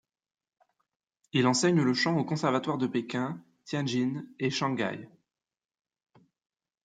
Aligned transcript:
Il 1.31 1.45
enseigne 1.45 1.79
le 1.83 1.93
chant 1.93 2.17
au 2.17 2.25
Conservatoire 2.25 2.79
de 2.79 2.87
Pékin, 2.87 3.39
Tianjin 3.65 4.23
et 4.39 4.47
à 4.47 4.49
Shanghai. 4.49 5.07